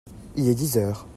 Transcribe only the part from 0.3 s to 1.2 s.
Il est dix heures.